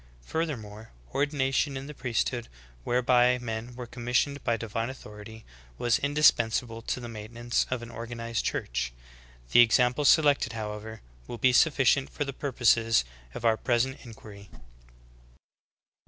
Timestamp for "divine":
4.57-4.89